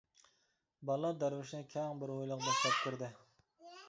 بالا 0.89 1.11
دەرۋىشنى 1.23 1.59
كەڭ 1.73 1.99
بىر 2.05 2.13
ھويلىغا 2.13 2.47
باشلاپ 2.47 2.81
كىردى. 2.87 3.11